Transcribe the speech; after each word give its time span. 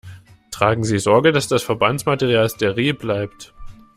Tragen 0.49 0.83
Sie 0.83 0.97
Sorge, 0.97 1.31
dass 1.31 1.47
das 1.47 1.61
Verbandsmaterial 1.61 2.49
steril 2.49 2.95
bleibt. 2.95 3.53